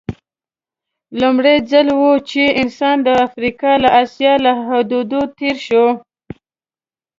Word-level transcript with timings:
لومړی 1.21 1.57
ځل 1.71 1.87
و 1.99 2.03
چې 2.29 2.43
انسان 2.61 2.97
د 3.05 3.07
افریقا 3.25 3.73
او 3.85 3.91
اسیا 4.01 4.33
له 4.45 4.53
حدودو 4.67 5.21
تېر 5.37 5.55
شو. 5.67 5.85